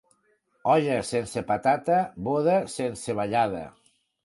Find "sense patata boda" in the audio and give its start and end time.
1.09-2.57